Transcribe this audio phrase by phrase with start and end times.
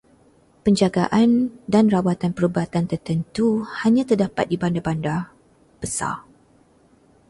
[0.65, 1.31] Penjagaan
[1.73, 3.47] dan rawatan perubatan tertentu
[3.85, 5.21] hanya terdapat di bandar-bandar
[5.81, 6.17] besar.